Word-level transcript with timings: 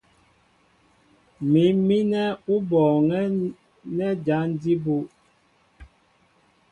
Mǐm 1.51 1.75
mínɛ́ 1.87 2.37
ó 2.53 2.55
bɔɔŋɛ́ 2.69 3.23
nɛ́ 3.95 4.11
jǎn 4.25 4.47
jí 4.61 4.73
bú. 4.83 4.95